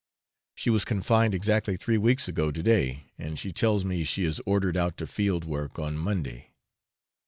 [0.55, 4.41] She was confined exactly three weeks ago to day, and she tells me she is
[4.47, 6.55] ordered out to field work on Monday.